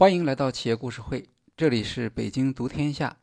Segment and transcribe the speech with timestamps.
[0.00, 1.28] 欢迎来到企业故事会，
[1.58, 3.18] 这里是北京读天下。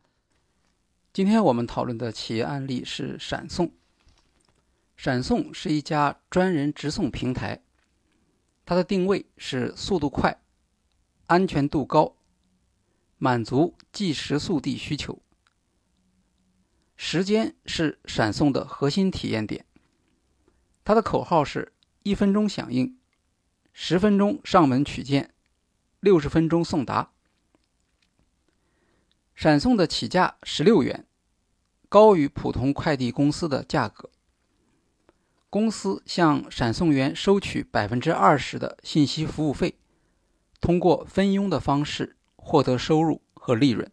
[1.12, 3.72] 今天我们讨论的企业案例是闪送。
[4.96, 7.64] 闪送是一家专人直送平台，
[8.64, 10.40] 它的定位是速度快、
[11.26, 12.16] 安全度高，
[13.18, 15.20] 满足即时速递需求。
[16.96, 19.66] 时间是闪送的核心体验点。
[20.86, 21.74] 它的口号是
[22.04, 23.00] 一分钟响应，
[23.74, 25.34] 十分钟上门取件。
[26.00, 27.12] 六十分钟送达，
[29.34, 31.08] 闪送的起价十六元，
[31.90, 34.12] 高于普通快递公司的价格。
[35.50, 39.80] 公司向闪送员收取百分之二十的信息服务费，
[40.62, 43.92] 通过分佣的方式获得收入和利润。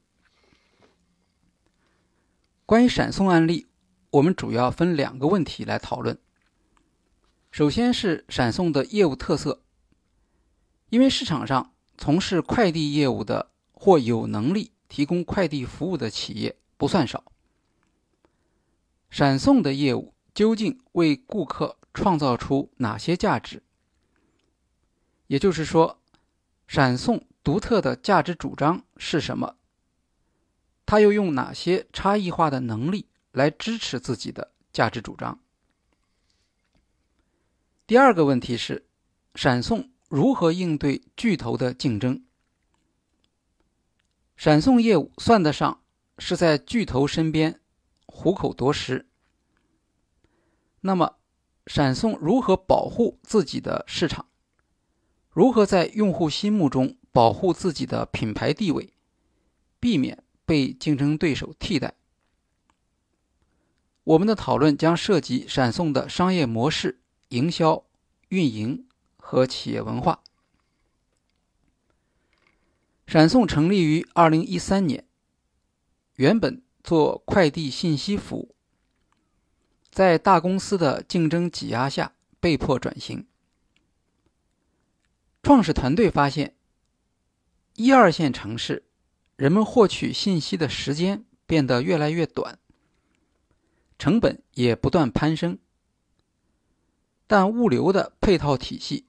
[2.66, 3.66] 关于闪送案例，
[4.10, 6.18] 我们主要分两个问题来讨论。
[7.50, 9.62] 首先是闪送的业务特色，
[10.90, 11.73] 因为市场上。
[11.96, 17.24] 从事快递业务的或有能力提供快递服务的企业不算少。
[19.10, 23.62] 闪送的业务究竟为顾客创造出哪些价值？
[25.28, 26.00] 也就是说，
[26.66, 29.56] 闪送独特的价值主张是什么？
[30.84, 35.38] 他又用哪些差异化的能力来支持自己的价值主张？
[37.86, 38.84] 第二个问题是，
[39.34, 39.93] 闪送。
[40.14, 42.22] 如何应对巨头的竞争？
[44.36, 45.82] 闪送业务算得上
[46.20, 47.60] 是在巨头身边
[48.06, 49.08] 虎口夺食。
[50.82, 51.16] 那么，
[51.66, 54.26] 闪送如何保护自己的市场？
[55.30, 58.92] 如何在用户心目中保护自己的品牌地位，
[59.80, 61.96] 避免被竞争对手替代？
[64.04, 67.84] 我们的讨论将涉及闪送的商业模式、营销、
[68.28, 68.83] 运营。
[69.26, 70.22] 和企业文化。
[73.06, 75.06] 闪送成立于二零一三年，
[76.16, 78.54] 原本做快递信息服务，
[79.90, 83.26] 在大公司的竞争挤压下被迫转型。
[85.42, 86.54] 创始团队发现，
[87.76, 88.84] 一二线城市
[89.36, 92.58] 人们获取信息的时间变得越来越短，
[93.98, 95.58] 成本也不断攀升，
[97.26, 99.06] 但物流的配套体系。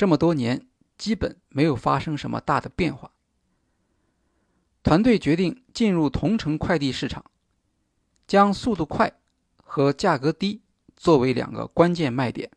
[0.00, 0.66] 这么多年，
[0.96, 3.12] 基本没有发生什么大的变化。
[4.82, 7.30] 团队决定进入同城快递市场，
[8.26, 9.20] 将速度快
[9.62, 10.62] 和价格低
[10.96, 12.50] 作为两个关键卖点。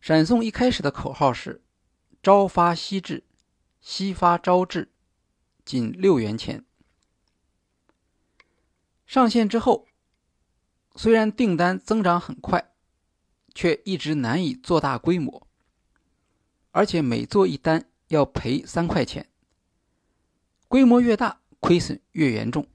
[0.00, 1.60] 闪送一开始的口号是
[2.22, 3.24] “朝发夕至，
[3.80, 4.92] 夕发朝至，
[5.64, 6.64] 仅六元钱”。
[9.04, 9.88] 上线之后，
[10.94, 12.75] 虽然订单增长很快。
[13.56, 15.48] 却一直难以做大规模，
[16.72, 19.30] 而且每做一单要赔三块钱。
[20.68, 22.68] 规模越大，亏损越严重，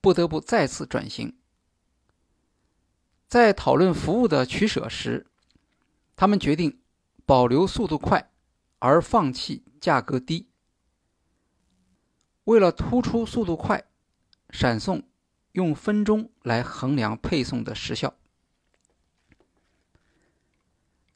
[0.00, 1.36] 不得不再次转型。
[3.28, 5.26] 在讨论服务的取舍时，
[6.16, 6.80] 他们决定
[7.26, 8.30] 保留速度快，
[8.78, 10.48] 而放弃价格低。
[12.44, 13.84] 为了突出速度快，
[14.48, 15.02] 闪送
[15.52, 18.14] 用分钟来衡量配送的时效。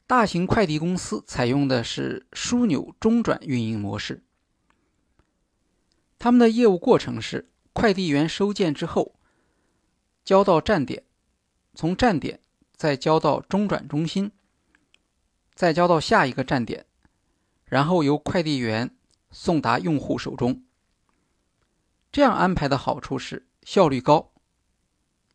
[0.07, 4.23] 大型快递公司采用的是枢纽中转运营模式。
[6.17, 9.15] 他们的业务过程是：快递员收件之后，
[10.23, 11.03] 交到站点，
[11.75, 12.39] 从站点
[12.73, 14.31] 再交到中转中心，
[15.53, 16.85] 再交到下一个站点，
[17.65, 18.95] 然后由快递员
[19.29, 20.63] 送达用户手中。
[22.13, 24.31] 这样安排的好处是效率高，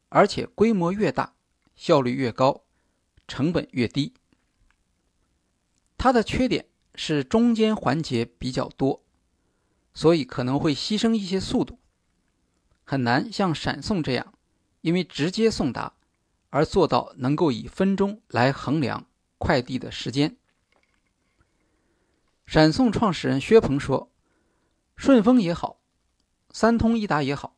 [0.09, 1.35] 而且规模越大，
[1.77, 2.65] 效率越高，
[3.29, 4.15] 成本越低。
[6.03, 9.05] 它的缺点是中间环节比较多，
[9.95, 11.79] 所以可能会牺牲一些速度，
[12.83, 14.35] 很难像闪送这样，
[14.81, 15.95] 因为直接送达
[16.51, 19.07] 而做到能够以分钟来衡量
[19.39, 20.37] 快递的时间。
[22.47, 24.11] 闪送创始人薛鹏说
[24.99, 25.79] ：“顺丰也好，
[26.51, 27.57] 三通一达也好，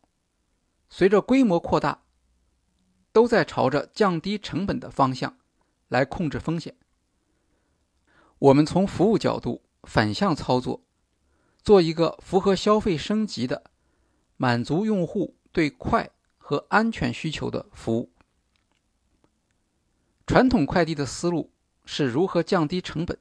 [0.90, 2.02] 随着规模扩大，
[3.10, 5.38] 都在朝着降低成本的方向
[5.88, 6.76] 来控制风险。”
[8.44, 10.82] 我们从服务角度反向操作，
[11.62, 13.70] 做一个符合消费升级的、
[14.36, 18.12] 满足用户对快和安全需求的服务。
[20.26, 21.54] 传统快递的思路
[21.86, 23.18] 是如何降低成本，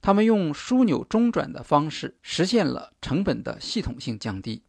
[0.00, 4.62] 他们用枢纽中转的方式实现了成本的系统性降低，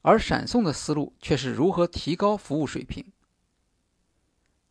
[0.00, 3.12] 而闪送的思路却是如何提高服务水平。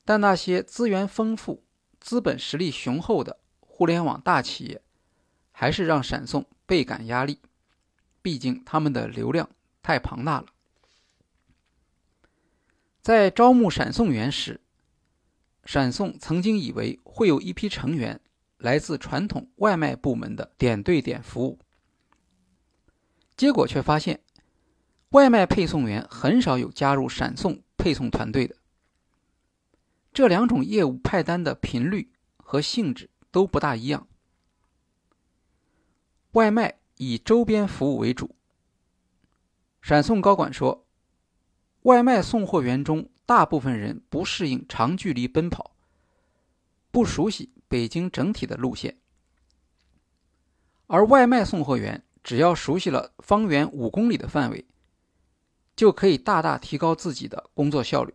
[0.03, 1.63] 但那些资源丰富、
[1.99, 3.38] 资本实力雄厚的。
[3.79, 4.81] 互联网大企业
[5.53, 7.39] 还是让闪送倍感压力，
[8.21, 9.49] 毕竟他们的流量
[9.81, 10.47] 太庞大了。
[13.01, 14.59] 在招募闪送员时，
[15.63, 18.19] 闪送曾经以为会有一批成员
[18.57, 21.57] 来自传统外卖部门的点对点服务，
[23.37, 24.19] 结果却发现，
[25.11, 28.57] 外卖配送员很少有加入闪送配送团队的。
[30.11, 34.07] 这两种业务派单的频率和性质都不大一样。
[36.33, 38.35] 外卖以周边服务为主，
[39.81, 40.85] 闪送高管说。
[41.83, 45.71] 外卖送货员中，大部分人不适应长距离奔跑，
[46.91, 48.99] 不熟悉北京整体的路线。
[50.87, 54.67] 而外卖送货员只要熟悉了方圆五公里的范围，
[55.73, 58.13] 就可以大大提高自己的工作效率。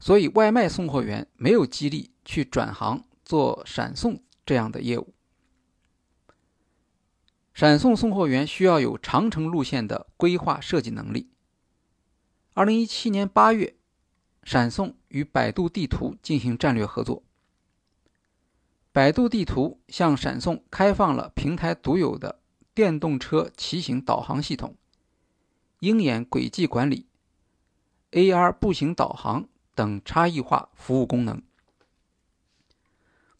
[0.00, 5.12] 所以，外卖送货员没有激励去转行做闪送这样的业务。
[7.52, 11.30] 闪送送货员需要有长程路线的规划设计能力。
[12.54, 13.76] 二零一七年八月，
[14.42, 17.22] 闪送与百度地图进行战略合作。
[18.92, 22.40] 百度地图向闪送开放了平台独有的
[22.72, 24.76] 电动车骑行导航系统、
[25.80, 27.06] 鹰眼轨迹管理、
[28.12, 31.42] AR 步行导航等差异化服务功能，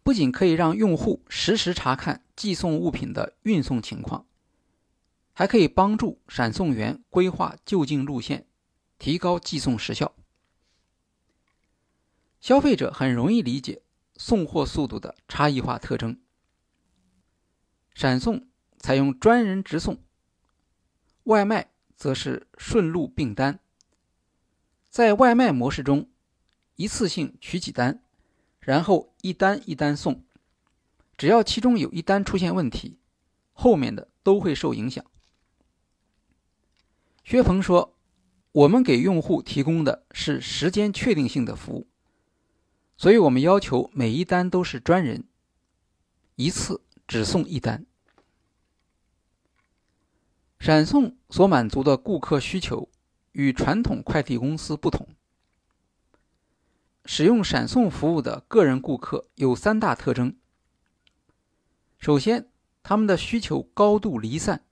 [0.06, 4.24] 不仅可以让用户实时查看寄送物品的运送情况，
[5.32, 8.46] 还可以帮助闪送员规划就近路线。
[9.00, 10.14] 提高寄送时效，
[12.40, 13.82] 消费者很容易理解
[14.14, 16.20] 送货速度的差异化特征。
[17.92, 18.46] 闪送
[18.78, 20.00] 采用专人直送，
[21.24, 23.58] 外卖则是顺路并单。
[24.88, 26.08] 在外卖模式中，
[26.76, 28.04] 一次性取几单，
[28.66, 30.24] 然后一单一单送，
[31.16, 32.98] 只要其中有一单出现问题，
[33.52, 35.04] 后面的都会受影响。
[37.22, 37.92] 薛鹏说。
[38.56, 41.86] 我们给用户提供的是时间确定性的服务，
[42.96, 45.24] 所以我们要求每一单都是专人，
[46.36, 47.84] 一次只送一单。
[50.58, 52.88] 闪送所满足的顾客需求
[53.32, 55.06] 与传统快递公司不同，
[57.06, 60.36] 使用闪送服务的个人顾客有三大特征：
[61.98, 62.50] 首先，
[62.82, 64.66] 他们的需求高度离散，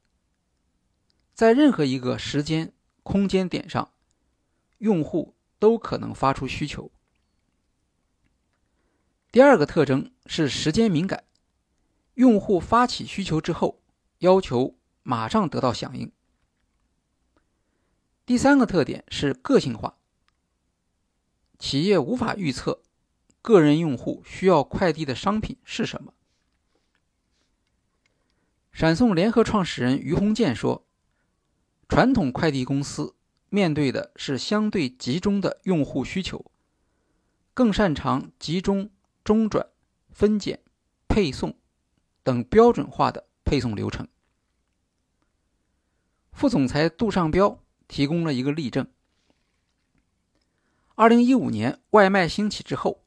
[1.33, 2.75] 在任何一个时间。
[3.07, 3.93] 空间点上，
[4.79, 6.91] 用户都可能发出需求。
[9.31, 11.25] 第二个特征是时间敏感，
[12.15, 13.83] 用户发起需求之后，
[14.21, 16.11] 要求马上得到响应。
[18.25, 19.99] 第三个特点是个性化，
[21.59, 22.83] 企业无法预测
[23.43, 26.15] 个人用户需要快递的商品是什么。
[28.73, 30.87] 闪送联合创始人于洪建说。
[31.87, 33.15] 传统快递公司
[33.51, 36.51] 面对的是相对集中的用户需求，
[37.53, 38.91] 更擅长集中、
[39.23, 39.69] 中转、
[40.11, 40.61] 分拣、
[41.07, 41.57] 配送
[42.23, 44.09] 等标准化的配送流程。
[46.33, 48.89] 副总裁杜尚彪提供了一个例证：
[50.97, 53.03] 二零一五年外卖兴起之后，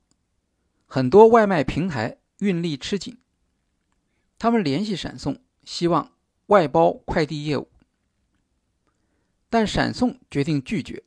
[0.86, 3.18] 很多外卖平台运力吃紧，
[4.38, 6.12] 他们联系闪送，希望
[6.48, 7.70] 外包快递业务。
[9.50, 11.04] 但闪送决定拒绝。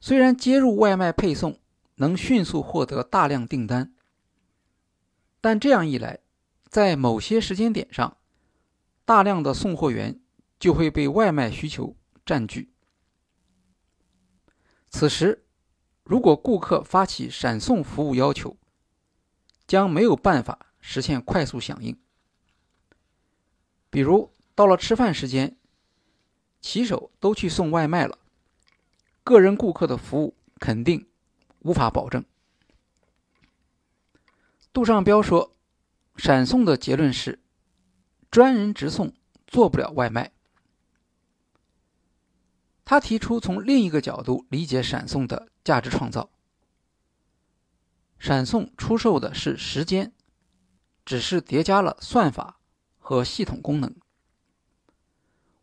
[0.00, 1.60] 虽然接入外卖配送
[1.96, 3.92] 能迅速获得大量订单，
[5.42, 6.20] 但这样一来，
[6.70, 8.16] 在某些时间点上，
[9.04, 10.18] 大量的送货员
[10.58, 12.71] 就会被外卖需求占据。
[14.92, 15.44] 此时，
[16.04, 18.56] 如果顾客发起闪送服务要求，
[19.66, 21.98] 将没有办法实现快速响应。
[23.88, 25.56] 比如，到了吃饭时间。
[26.60, 28.18] 骑手都去送外卖了，
[29.24, 31.08] 个人顾客的服务肯定
[31.60, 32.24] 无法保证。
[34.72, 35.56] 杜尚彪说
[36.16, 37.40] ：“闪送的结论是，
[38.30, 39.12] 专人直送
[39.48, 40.30] 做不了外卖。”
[42.84, 46.30] 他提出从另一个角度理解闪送的价值创造。
[48.18, 50.12] 闪送出售的是时间，
[51.04, 52.60] 只是叠加了算法
[52.98, 53.94] 和系统功能。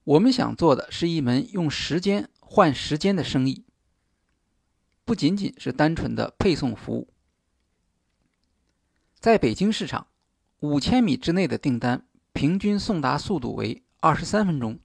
[0.03, 3.63] 我们想做的是一门用时间换时间的生意，
[5.05, 7.13] 不仅仅是单纯的配送服务。
[9.19, 10.07] 在北京市场，
[10.61, 14.79] 五千米之内的订单平均送达速度为二十三分钟；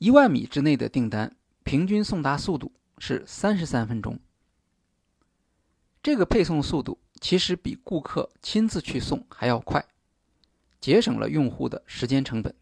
[0.00, 4.18] 一万米之内的订单平均送达速度是三十三分钟。
[6.02, 9.84] 这个配送速度其实比顾客亲自去送还要快，
[10.80, 12.54] 节省了用户的时间成本。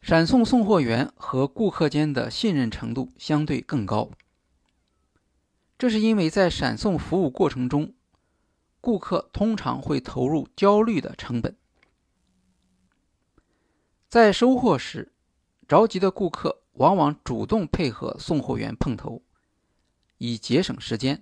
[0.00, 4.08] 闪送送货员和顾客间的信任程度相对更高，
[5.76, 7.92] 这是因为在闪送服务过程中，
[8.80, 11.54] 顾客通常会投入焦虑的成本。
[14.08, 15.12] 在收货时，
[15.66, 19.20] 着急的顾客往往主动配合送货员碰头，
[20.16, 21.18] 以节省时间；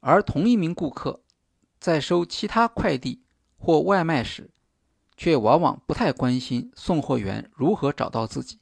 [0.00, 1.22] 而同一名顾客
[1.80, 3.22] 在收其他快递
[3.56, 4.50] 或外卖时，
[5.16, 8.58] 却往往不太关心送货员如何找到自己，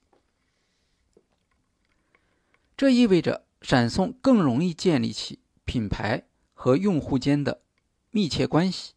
[2.77, 7.61] 这意味着闪送更容易建立起品牌和用户间的
[8.11, 8.95] 密切关系。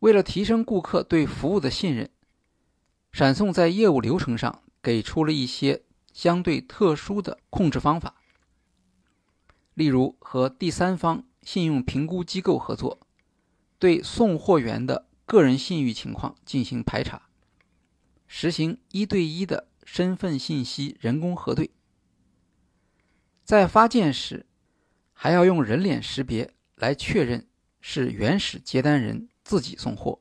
[0.00, 2.10] 为了提升顾客对服务的信任，
[3.12, 8.14] 闪送在业务流程上给出了一些相对特殊的控制方法，
[9.74, 13.00] 例如和第三方信用评估机构合作，
[13.78, 15.06] 对送货员的。
[15.26, 17.28] 个人信誉情况进行排查，
[18.26, 21.70] 实行一对一的身份信息人工核对。
[23.44, 24.46] 在发件时，
[25.12, 27.46] 还要用人脸识别来确认
[27.80, 30.20] 是原始接单人自己送货。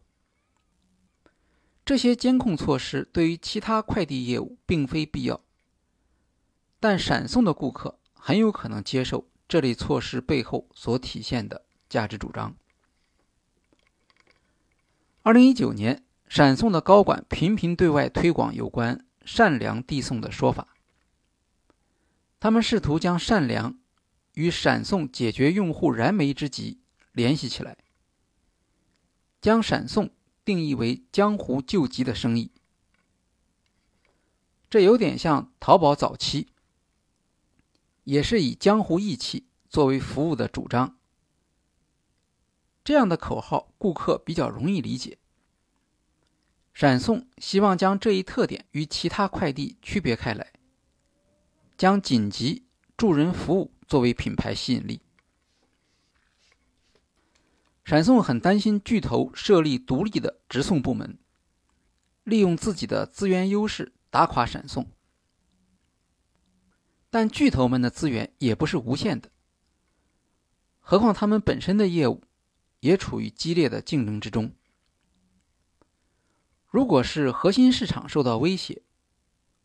[1.83, 5.41] 这些监控措施对于其他快递业务并非必要，
[6.79, 12.55] 但闪送的顾客很有可能接受这类措施背后所体现的价值主张。
[15.23, 20.67] 二零一九年，闪送的高管频频对外推广有关“善良递送”的说法。
[22.39, 23.77] 他们试图将善良
[24.35, 26.79] 与闪送解决用户燃眉之急
[27.11, 27.75] 联系起来，
[29.41, 30.11] 将闪送
[30.45, 32.51] 定义为江湖救急的生意。
[34.69, 36.47] 这有点像淘宝早期，
[38.09, 40.97] 也是以江湖义气作为服务的主张。
[42.83, 45.19] 这样的口号，顾客比较容易理解。
[46.73, 50.53] 闪送希望将这一特点与其他快递区别开来，
[51.77, 52.65] 将紧急
[52.97, 55.01] 助人服务作为品牌吸引力。
[57.85, 61.19] 闪送很担心巨头设立独立的直送部门，
[62.23, 64.87] 利用自己的资源优势打垮闪送。
[67.09, 69.29] 但巨头们的资源也不是无限的，
[70.79, 72.23] 何况他们本身的业务。
[72.81, 74.55] 也处于激烈的竞争之中。
[76.65, 78.83] 如果是核心市场受到威胁，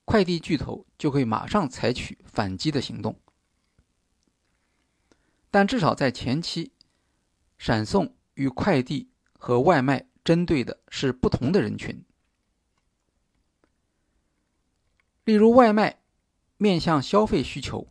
[0.04, 3.20] 快递巨头就会马上采取反击的行动。
[5.48, 6.72] 但至少在前期，
[7.56, 12.04] 闪送与快递和外卖针对的是不同的人群。
[15.24, 16.00] 例如，外卖
[16.56, 17.88] 面向消费需求，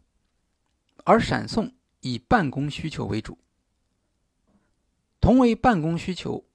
[1.04, 3.38] 而闪送以办公需求为主。
[5.20, 6.46] 同为办公需求，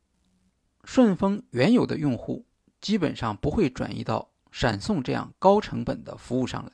[0.85, 2.47] 顺丰原有的用户
[2.81, 6.73] 基本上不会转移到闪送这样高成本的服务上来。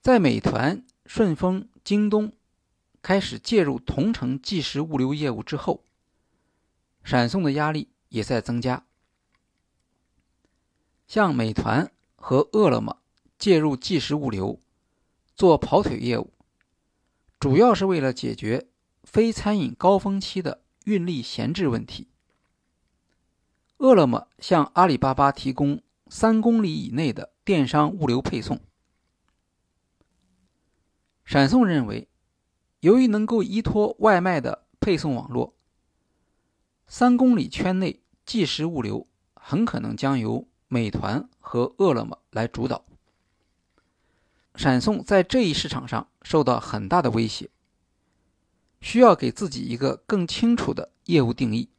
[0.00, 2.34] 在美团、顺丰、京东
[3.00, 5.82] 开始介入同城即时物流业务之后，
[7.02, 8.86] 闪送的压力也在增加。
[11.06, 11.90] 像美团
[12.26, 13.02] 和饿了么
[13.38, 14.58] 介入即时物流，
[15.36, 16.32] 做跑腿业务，
[17.38, 18.66] 主要是为了解决。
[19.02, 22.08] 非餐饮高峰期的运力闲置问题。
[23.76, 28.58] 饿了么向阿里巴巴提供三公里以内的电商物流配送。
[31.26, 32.08] 闪送认为，
[32.80, 35.52] 由于能够依托外卖的配送网络，
[36.86, 42.84] 三公里圈内即时物流很可能将由美团和饿了么来主导。
[44.54, 47.50] 闪送在这一市场上受到很大的威胁。
[48.80, 51.70] 需要给自己一个更清楚的业务定义。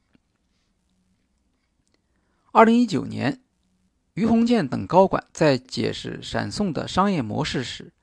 [2.52, 3.44] 二零一九年，
[4.16, 7.94] 于洪建等高管在解释闪送的商业模式时，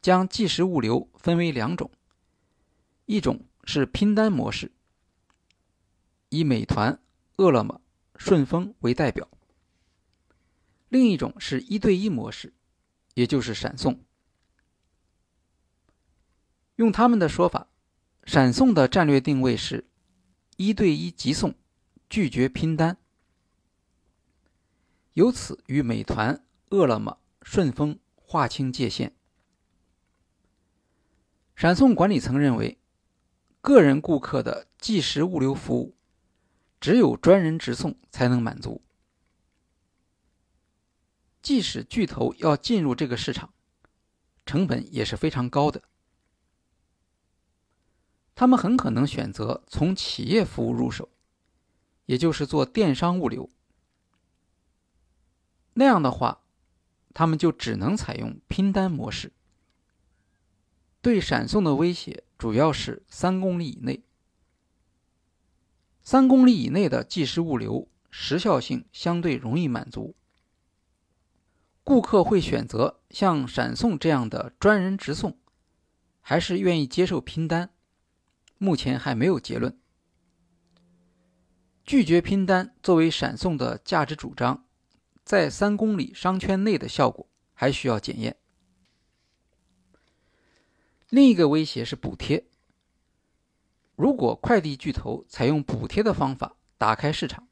[0.00, 1.90] 将即时物流分为两种：
[3.06, 4.70] 一种是拼单模式，
[6.28, 7.00] 以美团、
[7.38, 7.80] 饿了么、
[8.14, 9.26] 顺丰为代表；
[10.88, 12.52] 另一种是一对一模式，
[13.14, 14.02] 也就是闪送。
[16.76, 17.68] 用他们的说法。
[18.24, 19.86] 闪送的战略定位是：
[20.56, 21.54] 一对一急送，
[22.10, 22.98] 拒绝拼单。
[25.14, 29.14] 由此与美团、饿了么、顺丰划清界限。
[31.56, 32.78] 闪送管理层认为，
[33.62, 35.96] 个人顾客的即时物流服务，
[36.78, 38.82] 只有专人直送才能满足。
[41.48, 43.54] 即使巨头要进入这个市场，
[44.44, 45.82] 成本也是非常高的。
[48.34, 51.08] 他们很可能选择从企业服务入手，
[52.04, 53.48] 也就是做电商物流。
[55.72, 56.42] 那样的话，
[57.14, 59.32] 他们就只能采用拼单模式。
[61.00, 64.02] 对闪送的威胁主要是三公里以内。
[66.02, 70.14] 三公里以内的即时物流时效性相对容易满足。
[71.88, 75.38] 顾客会选择像闪送这样的专人直送，
[76.20, 77.70] 还是愿意接受拼单？
[78.58, 79.80] 目前还没有结论。
[81.86, 84.66] 拒绝拼单作为闪送的价值主张，
[85.24, 88.36] 在三公里商圈内的效果还需要检验。
[91.08, 92.44] 另一个威胁是补贴。
[93.96, 97.48] 如果快递巨头采用补贴的方法打开市场，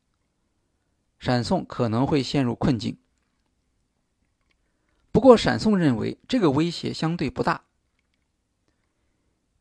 [1.19, 2.99] 闪送可能会陷入困境。
[5.17, 7.65] 不过，闪送认为这个威胁相对不大，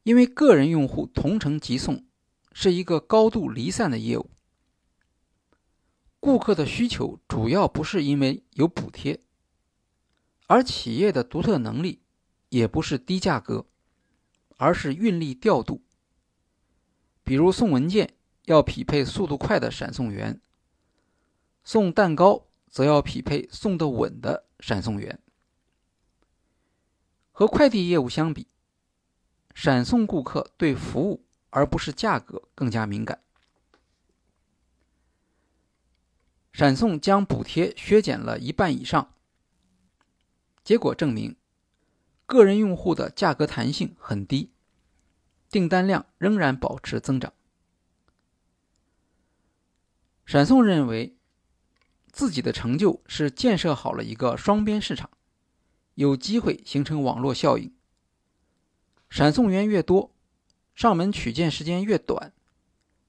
[0.03, 2.03] 因为个人用户同城急送
[2.51, 4.29] 是一个高度离散的业务，
[6.19, 9.23] 顾客的需求主要不是因为有补贴，
[10.47, 12.01] 而企业的独特能力
[12.49, 13.65] 也不是低价格，
[14.57, 15.81] 而是运力调度。
[17.23, 20.41] 比如送文件要匹配速度快的闪送员，
[21.63, 25.17] 送蛋糕则要匹配送得稳的闪送员。
[27.37, 28.47] 和快递业务相比，
[29.53, 33.21] 闪送顾客对服务而不是价格更加敏感。
[36.53, 39.13] 闪送将补贴削减了一半以上，
[40.63, 41.35] 结果证明，
[42.25, 44.53] 个人用户的价格弹性很低，
[45.49, 47.33] 订单量仍然保持增长。
[50.25, 51.17] 闪送认为，
[52.13, 55.09] 自己的成就是建设好了一个双边市场。
[55.95, 57.73] 有机会形成网络效应，
[59.09, 60.13] 闪送员越多，
[60.73, 62.33] 上门取件时间越短，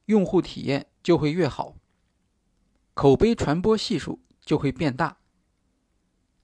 [0.05, 1.77] 用户体验就会越好，
[2.95, 5.19] 口碑传播系数就会变大，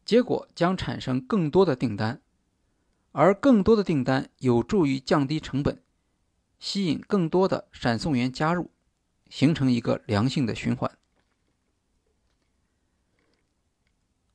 [0.05, 2.20] 结果将产生更多的订单，
[3.12, 5.81] 而更多的订单有助于降低成本，
[6.59, 8.72] 吸引更多的闪送员加入，
[9.31, 10.98] 形成一个良性的循环。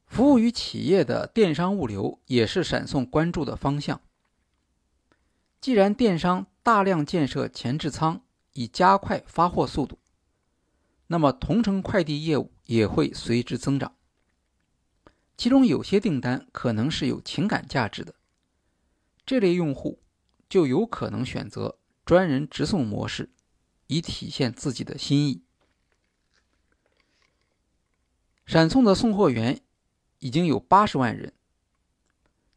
[0.07, 4.01] 服务于企业的电商物流也是闪送关注的方向。
[5.61, 9.99] 既然电商大量建设前置仓以加快发货速度，
[11.07, 13.95] 那么同城快递业务也会随之增长。
[15.35, 18.15] 其中有些订单可能是有情感价值的，
[19.25, 19.99] 这类用户
[20.49, 23.29] 就有可能选择专人直送模式，
[23.87, 25.43] 以体现自己的心意。
[28.45, 29.61] 闪送的送货员。
[30.19, 31.33] 已经有八十万人，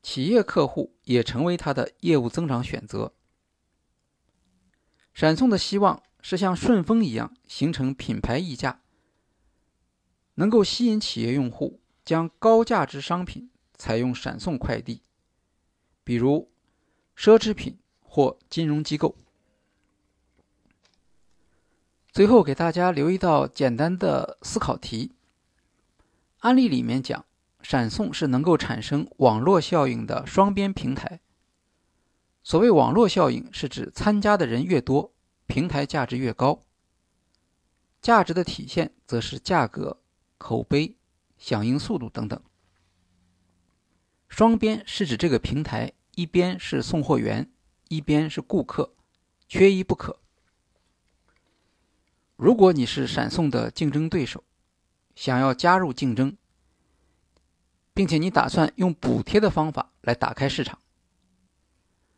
[0.02, 3.12] 企业客户也成为他的业务增长选择。
[5.12, 8.80] 闪送的希望是像顺丰一样形成品牌溢价，
[10.34, 15.02] 能够吸引企业用户将高价值商品采用闪送快递，
[16.02, 16.50] 比如
[17.16, 19.16] 奢侈品或金融机构。
[22.12, 25.12] 最后给大家留一道简单的思考题：
[26.38, 27.26] 案例里面讲。
[27.70, 31.20] 闪送是能够产生网络效应的双边平台。
[32.42, 35.12] 所谓网络效应，是指参加的人越多，
[35.46, 36.62] 平台价值越高。
[38.02, 40.00] 价值的体现则是价格、
[40.36, 40.96] 口碑、
[41.38, 42.42] 响应速度等等。
[44.28, 47.48] 双边是指这个平台一边是送货员，
[47.88, 48.92] 一边是顾客，
[49.46, 50.18] 缺一不可。
[52.34, 54.42] 如果你是闪送的竞争对手，
[55.14, 56.36] 想要加入竞争。
[58.00, 60.78] 并且你打算用补贴的方法来打开市场，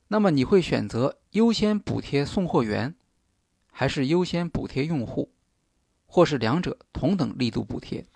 [0.06, 2.94] 那么你会选择优先补贴送货员，
[3.72, 5.32] 还是优先补贴用户，
[6.06, 8.06] 或是两者同等力度补贴？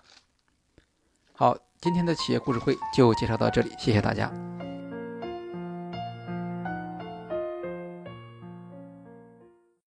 [1.33, 4.31] 好，今天的企业故事会就介绍到这里，谢谢大家。